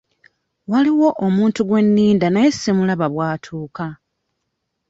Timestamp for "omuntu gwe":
1.25-1.81